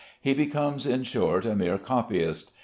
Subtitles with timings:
[0.19, 2.49] He becomes, in short, a mere copyist.